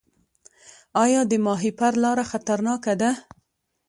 [1.03, 3.11] آیا د ماهیپر لاره خطرناکه ده؟